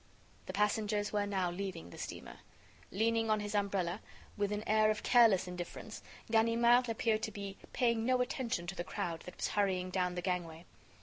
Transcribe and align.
The 0.47 0.53
passengers 0.53 1.13
were 1.13 1.27
now 1.27 1.51
leaving 1.51 1.91
the 1.91 1.97
steamer. 1.99 2.37
Leaning 2.91 3.29
on 3.29 3.39
his 3.39 3.53
umbrella, 3.53 4.01
with 4.35 4.51
an 4.51 4.63
air 4.67 4.89
of 4.89 5.03
careless 5.03 5.47
indifference, 5.47 6.01
Ganimard 6.31 6.89
appeared 6.89 7.21
to 7.21 7.31
be 7.31 7.55
paying 7.71 8.03
no 8.03 8.19
attention 8.19 8.65
to 8.65 8.75
the 8.75 8.83
crowd 8.83 9.21
that 9.25 9.37
was 9.37 9.49
hurrying 9.49 9.91
down 9.91 10.15
the 10.15 10.23
gangway. 10.23 10.65